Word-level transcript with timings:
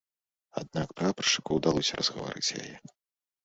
Аднак 0.61 0.95
прапаршчыку 1.01 1.49
ўдалося 1.59 2.01
разгаварыць 2.03 2.53
яе. 2.61 2.75